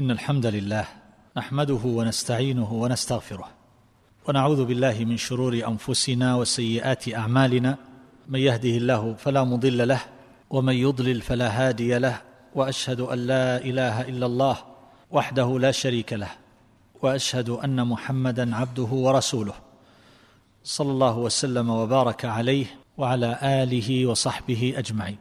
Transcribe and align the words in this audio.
إن 0.00 0.10
الحمد 0.10 0.46
لله 0.46 0.84
نحمده 1.36 1.80
ونستعينه 1.84 2.72
ونستغفره 2.72 3.48
ونعوذ 4.28 4.64
بالله 4.64 5.04
من 5.04 5.16
شرور 5.16 5.54
أنفسنا 5.68 6.36
وسيئات 6.36 7.14
أعمالنا. 7.14 7.76
من 8.28 8.40
يهده 8.40 8.68
الله 8.68 9.14
فلا 9.14 9.44
مضل 9.44 9.88
له 9.88 10.00
ومن 10.50 10.74
يضلل 10.74 11.20
فلا 11.20 11.48
هادي 11.48 11.98
له 11.98 12.22
وأشهد 12.54 13.00
أن 13.00 13.18
لا 13.26 13.56
إله 13.56 14.08
إلا 14.08 14.26
الله 14.26 14.56
وحده 15.10 15.58
لا 15.58 15.70
شريك 15.70 16.12
له 16.12 16.30
وأشهد 17.02 17.48
أن 17.48 17.86
محمدا 17.86 18.56
عبده 18.56 18.90
ورسوله. 19.06 19.54
صلى 20.64 20.90
الله 20.90 21.18
وسلم 21.18 21.70
وبارك 21.70 22.24
عليه 22.24 22.66
وعلى 22.98 23.38
آله 23.42 24.06
وصحبه 24.06 24.74
أجمعين. 24.76 25.18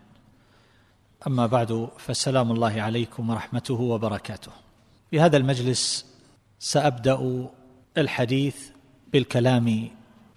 أما 1.28 1.46
بعد 1.48 1.90
فسلام 1.98 2.52
الله 2.52 2.82
عليكم 2.82 3.30
ورحمته 3.30 3.80
وبركاته. 3.82 4.69
في 5.12 5.20
هذا 5.20 5.38
المجلس 5.38 6.06
سأبدأ 6.60 7.48
الحديث 7.98 8.56
بالكلام 9.14 9.90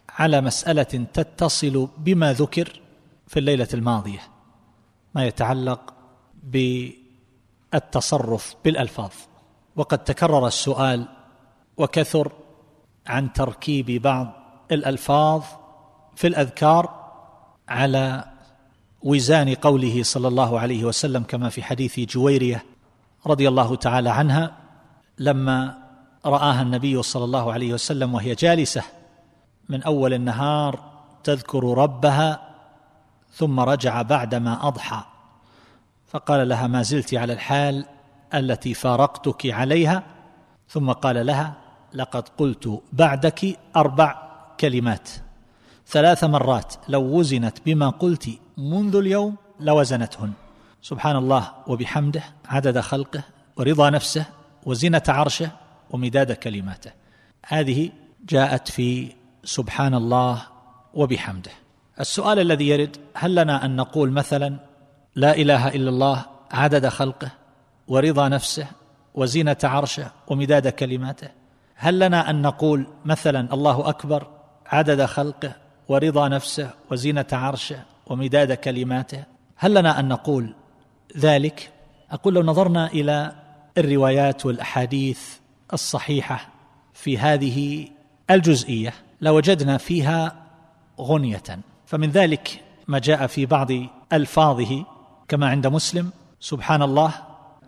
على 0.08 0.40
مسألة 0.40 0.82
تتصل 1.12 1.88
بما 1.98 2.32
ذكر 2.32 2.80
في 3.26 3.38
الليلة 3.38 3.68
الماضية 3.74 4.20
ما 5.14 5.24
يتعلق 5.26 5.94
بالتصرف 7.72 8.54
بالألفاظ. 8.64 9.10
وقد 9.76 10.04
تكرر 10.04 10.46
السؤال 10.46 11.08
وكثر 11.76 12.32
عن 13.06 13.32
تركيب 13.32 14.02
بعض 14.02 14.32
الألفاظ 14.72 15.42
في 16.16 16.26
الأذكار 16.26 17.02
على 17.68 18.24
وزان 19.02 19.54
قوله 19.54 20.02
صلى 20.02 20.28
الله 20.28 20.60
عليه 20.60 20.84
وسلم 20.84 21.22
كما 21.22 21.48
في 21.48 21.62
حديث 21.62 22.00
جويرية 22.00 22.64
رضي 23.26 23.48
الله 23.48 23.76
تعالى 23.76 24.10
عنها. 24.10 24.61
لما 25.18 25.78
رآها 26.26 26.62
النبي 26.62 27.02
صلى 27.02 27.24
الله 27.24 27.52
عليه 27.52 27.74
وسلم 27.74 28.14
وهي 28.14 28.34
جالسة 28.34 28.82
من 29.68 29.82
أول 29.82 30.14
النهار 30.14 30.92
تذكر 31.24 31.64
ربها 31.78 32.54
ثم 33.32 33.60
رجع 33.60 34.02
بعدما 34.02 34.68
أضحى. 34.68 35.02
فقال 36.06 36.48
لها 36.48 36.66
ما 36.66 36.82
زلت 36.82 37.14
على 37.14 37.32
الحال 37.32 37.84
التي 38.34 38.74
فارقتك 38.74 39.46
عليها؟ 39.46 40.02
ثم 40.68 40.92
قال 40.92 41.26
لها 41.26 41.54
لقد 41.94 42.28
قلت 42.28 42.82
بعدك 42.92 43.58
أربع 43.76 44.22
كلمات. 44.60 45.08
ثلاث 45.86 46.24
مرات 46.24 46.74
لو 46.88 47.02
وزنت 47.02 47.58
بما 47.66 47.88
قلت 47.90 48.30
منذ 48.56 48.96
اليوم 48.96 49.36
لوزنتهن. 49.60 50.32
سبحان 50.82 51.16
الله 51.16 51.52
وبحمده 51.66 52.22
عدد 52.46 52.80
خلقه 52.80 53.22
ورضا 53.56 53.90
نفسه 53.90 54.26
وزنه 54.66 55.02
عرشه 55.08 55.50
ومداد 55.90 56.32
كلماته. 56.32 56.90
هذه 57.46 57.90
جاءت 58.28 58.68
في 58.68 59.12
سبحان 59.44 59.94
الله 59.94 60.42
وبحمده. 60.94 61.50
السؤال 62.00 62.38
الذي 62.38 62.68
يرد 62.68 62.96
هل 63.14 63.34
لنا 63.34 63.64
أن 63.64 63.76
نقول 63.76 64.10
مثلا 64.10 64.56
لا 65.16 65.36
إله 65.36 65.68
إلا 65.68 65.90
الله 65.90 66.24
عدد 66.50 66.88
خلقه 66.88 67.30
ورضا 67.88 68.28
نفسه 68.28 68.66
وزينة 69.14 69.56
عرشه 69.64 70.10
ومداد 70.26 70.68
كلماته؟ 70.68 71.28
هل 71.74 71.98
لنا 71.98 72.30
أن 72.30 72.42
نقول 72.42 72.86
مثلا 73.04 73.54
الله 73.54 73.88
أكبر 73.88 74.26
عدد 74.66 75.04
خلقه 75.04 75.52
ورضا 75.88 76.28
نفسه 76.28 76.70
وزينة 76.90 77.26
عرشه 77.32 77.82
ومداد 78.06 78.52
كلماته؟ 78.52 79.24
هل 79.56 79.74
لنا 79.74 80.00
أن 80.00 80.08
نقول 80.08 80.54
ذلك؟ 81.18 81.72
أقول 82.10 82.34
لو 82.34 82.42
نظرنا 82.42 82.86
إلى 82.86 83.32
الروايات 83.78 84.46
والأحاديث 84.46 85.20
الصحيحة 85.72 86.48
في 86.94 87.18
هذه 87.18 87.88
الجزئية 88.30 88.94
لوجدنا 89.20 89.78
فيها 89.78 90.42
غنية. 91.00 91.42
فمن 91.86 92.10
ذلك 92.10 92.62
ما 92.88 92.98
جاء 92.98 93.26
في 93.26 93.46
بعض 93.46 93.68
ألفاظه 94.12 94.84
كما 95.28 95.48
عند 95.48 95.66
مسلم 95.66 96.10
سبحان 96.40 96.82
الله 96.82 97.12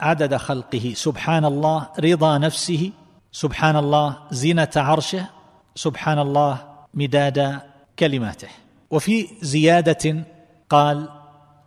عدد 0.01 0.37
خلقه 0.37 0.93
سبحان 0.97 1.45
الله 1.45 1.89
رضا 2.01 2.39
نفسه 2.39 2.93
سبحان 3.33 3.77
الله 3.77 4.19
زينة 4.31 4.69
عرشه 4.77 5.27
سبحان 5.75 6.19
الله 6.19 6.69
مداد 6.95 7.61
كلماته. 7.99 8.49
وفي 8.91 9.29
زيادة 9.43 10.25
قال 10.71 11.09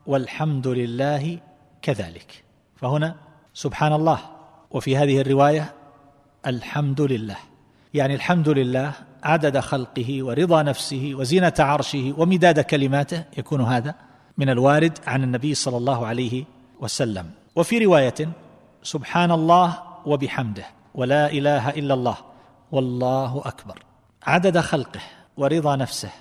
والحمد 0.05 0.67
لله 0.67 1.39
كذلك. 1.81 2.43
فهنا 2.75 3.26
سبحان 3.57 3.93
الله. 3.93 4.19
وفي 4.71 4.97
هذه 4.97 5.21
الرواية 5.21 5.73
الحمد 6.47 7.01
لله. 7.01 7.37
يعني 7.93 8.15
الحمد 8.15 8.49
لله 8.49 8.91
عدد 9.23 9.59
خلقه 9.59 10.23
ورضا 10.23 10.63
نفسه 10.63 11.11
وزينة 11.15 11.53
عرشه 11.59 12.13
ومداد 12.17 12.59
كلماته 12.59 13.23
يكون 13.37 13.61
هذا 13.61 13.95
من 14.37 14.49
الوارد 14.49 14.99
عن 15.07 15.23
النبي 15.23 15.53
صلى 15.53 15.77
الله 15.77 16.05
عليه 16.05 16.45
وسلم. 16.81 17.29
وفي 17.55 17.85
رواية 17.85 18.29
سبحان 18.83 19.31
الله 19.31 19.77
وبحمده. 20.05 20.65
ولا 20.95 21.31
إله 21.31 21.69
إلا 21.69 21.93
الله. 21.93 22.17
والله 22.71 23.41
أكبر. 23.45 23.83
عدد 24.23 24.59
خلقه 24.59 25.01
ورضا 25.37 25.75
نفسه 25.75 26.11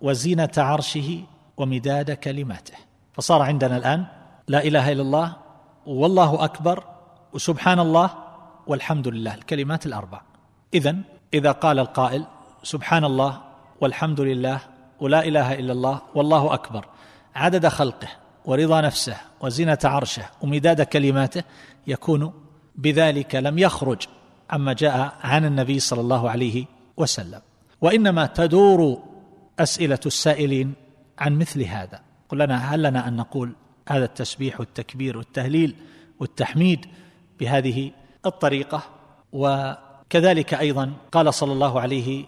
وزينة 0.00 0.52
عرشه 0.56 1.20
ومداد 1.56 2.10
كلماته. 2.10 2.74
فصار 3.12 3.42
عندنا 3.42 3.76
الآن 3.76 4.06
لا 4.48 4.64
إله 4.64 4.92
إلا 4.92 5.02
الله 5.02 5.45
والله 5.86 6.44
أكبر 6.44 6.84
وسبحان 7.32 7.80
الله 7.80 8.10
والحمد 8.66 9.08
لله. 9.08 9.34
الكلمات 9.34 9.86
الأربع. 9.86 10.20
اذا 10.74 10.96
إذا 11.34 11.52
قال 11.52 11.78
القائل 11.78 12.26
سبحان 12.62 13.04
الله 13.04 13.40
والحمد 13.80 14.20
لله 14.20 14.60
ولا 15.00 15.24
إله 15.24 15.54
إلا 15.54 15.72
الله 15.72 16.00
والله 16.14 16.54
أكبر. 16.54 16.86
عدد 17.34 17.68
خلقه 17.68 18.08
ورضا 18.44 18.80
نفسه 18.80 19.16
وزينة 19.40 19.78
عرشه 19.84 20.24
ومداد 20.42 20.82
كلماته 20.82 21.42
يكون 21.86 22.32
بذلك 22.76 23.34
لم 23.34 23.58
يخرج 23.58 24.02
عما 24.50 24.72
جاء 24.72 25.12
عن 25.22 25.44
النبي 25.44 25.78
صلى 25.78 26.00
الله 26.00 26.30
عليه 26.30 26.64
وسلم. 26.96 27.40
وإنما 27.80 28.26
تدور 28.26 29.02
أسئلة 29.58 30.00
السائلين 30.06 30.74
عن 31.18 31.38
مثل 31.38 31.62
هذا. 31.62 32.00
قل 32.28 32.38
لنا 32.38 32.74
هل 32.74 32.82
لنا 32.82 33.08
أن 33.08 33.16
نقول 33.16 33.52
هذا 33.88 34.04
التسبيح 34.04 34.60
والتكبير 34.60 35.16
والتهليل 35.16 35.76
والتحميد 36.20 36.86
بهذه 37.40 37.90
الطريقة 38.26 38.82
وكذلك 39.32 40.54
أيضا 40.54 40.92
قال 41.12 41.34
صلى 41.34 41.52
الله 41.52 41.80
عليه 41.80 42.24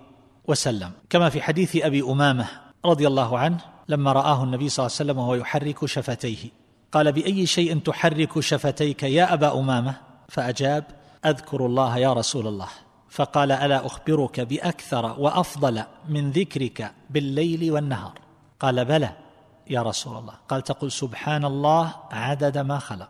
وسلم. 0.49 0.91
كما 1.11 1.29
في 1.29 1.43
حديث 1.43 1.77
أبي 1.77 2.03
أمامة 2.03 2.49
رضي 2.85 3.07
الله 3.07 3.39
عنه 3.39 3.59
لما 3.89 4.13
رآه 4.13 4.45
النبي 4.45 4.69
صلى 4.69 4.87
الله 4.87 4.97
عليه 5.01 5.05
وسلم 5.05 5.19
وهو 5.19 5.35
يحرك 5.35 5.87
شفتيه 5.87 6.51
قال 6.93 7.13
بأي 7.13 7.47
شيء 7.47 7.79
تحرك 7.79 8.41
شفتيك 8.41 9.03
يا 9.03 9.35
أبا 9.35 9.59
أمامة؟ 9.59 9.95
فأجاب 10.29 10.85
أذكر 11.27 11.67
الله 11.67 11.99
يا 11.99 12.13
رسول 12.13 12.47
الله. 12.47 12.69
فقال 13.11 13.53
ألا 13.53 13.87
أخبرك 13.87 14.41
بأكثر 14.41 15.21
وأفضل 15.21 15.83
من 16.09 16.31
ذكرك 16.31 16.93
بالليل 17.11 17.73
والنهار؟ 17.73 18.13
قال 18.61 18.85
بلى. 18.85 19.13
يا 19.71 19.83
رسول 19.83 20.17
الله. 20.17 20.34
قال 20.49 20.62
تقول 20.62 20.93
سبحان 20.93 21.45
الله 21.45 21.91
عدد 22.12 22.59
ما 22.59 22.79
خلق. 22.79 23.09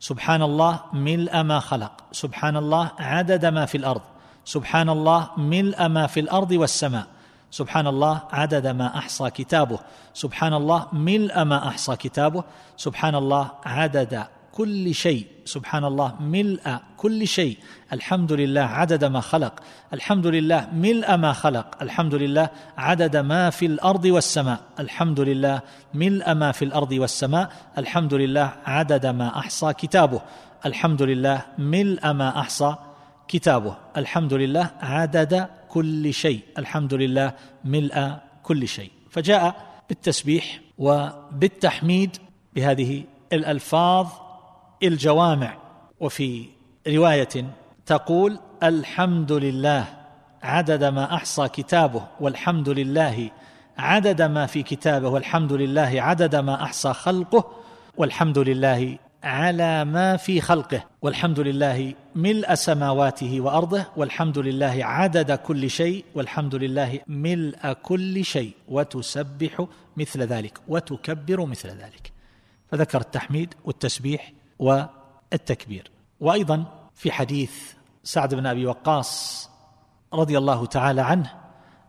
سبحان 0.00 0.42
الله 0.42 0.80
ملء 0.92 1.42
ما 1.42 1.60
خلق. 1.60 1.92
سبحان 2.12 2.56
الله 2.56 2.90
عدد 2.98 3.46
ما 3.46 3.66
في 3.66 3.76
الأرض. 3.76 4.02
سبحان 4.44 4.88
الله 4.88 5.28
ملء 5.36 5.88
ما 5.88 6.06
في 6.06 6.20
الأرض 6.20 6.50
والسماء. 6.50 7.06
سبحان 7.50 7.86
الله 7.86 8.20
عدد 8.32 8.66
ما 8.66 8.98
أحصى 8.98 9.30
كتابه. 9.30 9.78
سبحان 10.14 10.54
الله 10.54 10.86
ملء 10.92 11.44
ما 11.44 11.68
أحصى 11.68 11.96
كتابه. 11.96 12.44
سبحان 12.76 13.14
الله 13.14 13.50
عدد 13.64 14.26
كل 14.54 14.94
شيء. 14.94 15.26
سبحان 15.44 15.84
الله 15.84 16.22
ملء 16.22 16.78
كل 16.96 17.26
شيء. 17.26 17.58
الحمد 17.92 18.32
لله 18.32 18.60
عدد 18.60 19.04
ما 19.04 19.20
خلق. 19.20 19.54
الحمد 19.92 20.26
لله 20.26 20.68
ملء 20.72 21.16
ما 21.16 21.32
خلق. 21.32 21.82
الحمد 21.82 22.14
لله 22.14 22.48
عدد 22.78 23.16
ما 23.16 23.50
في 23.50 23.66
الأرض 23.66 24.04
والسماء. 24.04 24.60
الحمد 24.80 25.20
لله 25.20 25.60
ملء 25.94 26.34
ما 26.34 26.52
في 26.52 26.64
الأرض 26.64 26.92
والسماء. 26.92 27.52
الحمد 27.78 28.14
لله 28.14 28.52
عدد 28.66 29.06
ما 29.06 29.38
أحصى 29.38 29.72
كتابه. 29.72 30.20
الحمد 30.66 31.02
لله 31.02 31.42
ملء 31.58 32.12
ما 32.12 32.40
أحصى 32.40 32.76
كتابه. 33.28 33.76
الحمد 33.96 34.32
لله 34.34 34.70
عدد 34.80 35.48
كل 35.68 36.14
شيء. 36.14 36.40
الحمد 36.58 36.94
لله 36.94 37.32
ملء 37.64 38.16
كل 38.42 38.68
شيء. 38.68 38.90
فجاء 39.10 39.54
بالتسبيح 39.88 40.60
وبالتحميد 40.78 42.16
بهذه 42.54 43.04
الألفاظ 43.32 44.06
الجوامع. 44.88 45.56
وفي 46.00 46.44
رواية 46.88 47.54
تقول 47.86 48.38
الحمد 48.62 49.32
لله 49.32 49.84
عدد 50.42 50.84
ما 50.84 51.14
أحصى 51.14 51.48
كتابه 51.48 52.04
والحمد 52.20 52.68
لله 52.68 53.30
عدد 53.78 54.22
ما 54.22 54.46
في 54.46 54.62
كتابه 54.62 55.08
والحمد 55.08 55.52
لله 55.52 56.02
عدد 56.02 56.36
ما 56.36 56.62
أحصى 56.62 56.92
خلقه 56.92 57.50
والحمد 57.96 58.38
لله 58.38 58.98
على 59.22 59.84
ما 59.84 60.16
في 60.16 60.40
خلقه 60.40 60.84
والحمد 61.02 61.40
لله 61.40 61.94
ملء 62.14 62.54
سماواته 62.54 63.40
وأرضه 63.40 63.86
والحمد 63.96 64.38
لله 64.38 64.84
عدد 64.84 65.32
كل 65.32 65.70
شيء 65.70 66.04
والحمد 66.14 66.54
لله 66.54 67.00
ملء 67.06 67.72
كل 67.72 68.24
شيء 68.24 68.52
وتسبح 68.68 69.66
مثل 69.96 70.22
ذلك 70.22 70.58
وتكبر 70.68 71.46
مثل 71.46 71.68
ذلك. 71.68 72.12
فذكر 72.70 73.00
التحميد 73.00 73.54
والتسبيح 73.64 74.32
والتكبير. 74.58 75.90
وأيضا 76.20 76.64
في 76.94 77.12
حديث 77.12 77.52
سعد 78.04 78.34
بن 78.34 78.46
أبي 78.46 78.66
وقاص 78.66 79.50
رضي 80.14 80.38
الله 80.38 80.66
تعالى 80.66 81.00
عنه 81.00 81.32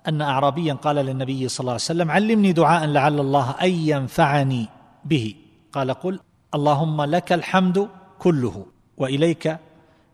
أن 0.07 0.21
اعرابيا 0.21 0.73
قال 0.73 0.95
للنبي 0.95 1.47
صلى 1.47 1.59
الله 1.59 1.71
عليه 1.71 1.81
وسلم 1.81 2.11
علمني 2.11 2.51
دعاء 2.53 2.85
لعل 2.85 3.19
الله 3.19 3.51
أن 3.51 3.71
ينفعني 3.71 4.67
به. 5.05 5.35
قال 5.73 5.91
قل 5.93 6.19
اللهم 6.55 7.01
لك 7.01 7.33
الحمد 7.33 7.89
كله 8.19 8.65
وإليك 8.97 9.57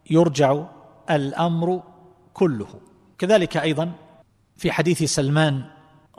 يرجع 0.09 0.63
الأمر 1.09 1.83
كله. 2.33 2.67
كذلك 3.17 3.57
أيضا 3.57 3.91
في 4.57 4.71
حديث 4.71 5.03
سلمان 5.03 5.63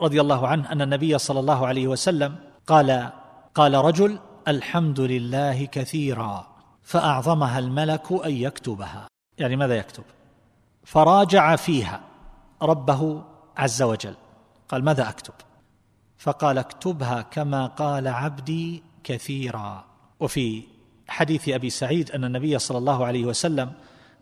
رضي 0.01 0.21
الله 0.21 0.47
عنه 0.47 0.71
أن 0.71 0.81
النبي 0.81 1.17
صلى 1.17 1.39
الله 1.39 1.67
عليه 1.67 1.87
وسلم 1.87 2.35
قال 2.67 3.09
قال 3.55 3.73
رجل 3.73 4.19
الحمد 4.47 4.99
لله 4.99 5.65
كثيرا 5.65 6.47
فأعظمها 6.83 7.59
الملك 7.59 8.11
أن 8.25 8.31
يكتبها. 8.31 9.07
يعني 9.37 9.55
ماذا 9.55 9.75
يكتب؟ 9.75 10.03
فراجع 10.83 11.55
فيها 11.55 12.01
ربه 12.61 13.23
عز 13.57 13.81
وجل. 13.81 14.15
قال 14.69 14.83
ماذا 14.83 15.09
أكتب؟ 15.09 15.33
فقال 16.17 16.57
اكتبها 16.57 17.21
كما 17.21 17.65
قال 17.65 18.07
عبدي 18.07 18.83
كثيرا. 19.03 19.85
وفي 20.19 20.63
حديث 21.07 21.49
أبي 21.49 21.69
سعيد 21.69 22.11
أن 22.11 22.23
النبي 22.23 22.59
صلى 22.59 22.77
الله 22.77 23.05
عليه 23.05 23.25
وسلم 23.25 23.71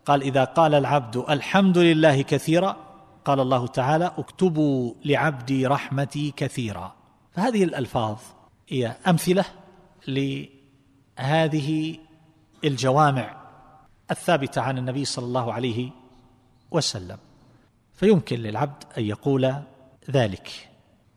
قال 0.06 0.22
إذا 0.22 0.44
قال 0.44 0.74
العبد 0.74 1.16
الحمد 1.16 1.78
لله 1.78 2.22
كثيرا 2.22 2.76
قال 3.24 3.40
الله 3.40 3.66
تعالى 3.66 4.12
اكتبوا 4.18 4.94
لعبدي 5.04 5.66
رحمتي 5.66 6.30
كثيرا. 6.36 6.94
فهذه 7.32 7.64
الألفاظ 7.64 8.18
هي 8.68 8.96
أمثلة 9.06 9.44
لهذه 10.08 11.98
الجوامع 12.64 13.36
الثابتة 14.10 14.60
عن 14.60 14.78
النبي 14.78 15.04
صلى 15.04 15.24
الله 15.24 15.52
عليه 15.52 15.90
وسلم. 16.70 17.18
فيمكن 17.94 18.36
للعبد 18.36 18.84
أن 18.98 19.04
يقول 19.04 19.54
ذلك. 20.10 20.68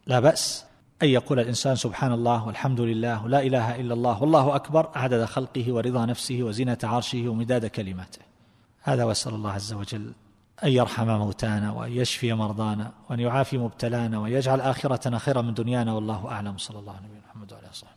لا 0.08 0.20
بأس 0.20 0.66
أن 1.04 1.08
يقول 1.08 1.40
الإنسان 1.40 1.76
سبحان 1.76 2.12
الله 2.12 2.48
والحمد 2.48 2.82
لله 2.82 3.24
ولا 3.24 3.42
إله 3.42 3.76
إلا 3.76 3.94
الله 3.94 4.22
والله 4.22 4.56
أكبر 4.56 4.90
عدد 4.96 5.26
خلقه 5.26 5.74
ورضا 5.74 6.06
نفسه 6.06 6.44
وزنه 6.44 6.78
عرشه 6.84 7.30
ومداد 7.30 7.66
كلماته. 7.66 8.22
هذا 8.82 9.04
وأسأل 9.04 9.34
الله 9.34 9.52
عز 9.52 9.74
وجل 9.74 10.14
أن 10.64 10.70
يرحم 10.70 11.08
موتانا 11.08 11.72
وأن 11.72 11.92
يشفي 11.92 12.34
مرضانا 12.34 12.92
وأن 13.10 13.20
يعافي 13.20 13.58
مبتلانا 13.58 14.20
وأن 14.20 14.32
يجعل 14.32 14.62
آخرتنا 14.62 15.18
خيرا 15.18 15.42
من 15.42 15.54
دنيانا 15.54 15.94
والله 15.94 16.28
أعلم. 16.28 16.58
صلى 16.58 16.80
الله 16.80 16.94
عليه 16.94 17.08
وسلم 17.08 17.22
وعلى 17.42 17.60
آله 17.62 17.70
وصحبه. 17.70 17.95